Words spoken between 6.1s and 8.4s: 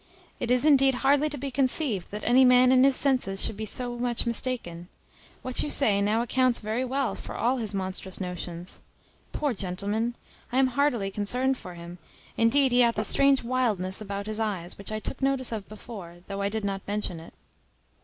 accounts very well for all his monstrous